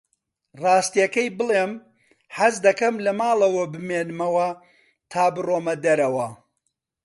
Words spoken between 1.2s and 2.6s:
بڵێم، حەز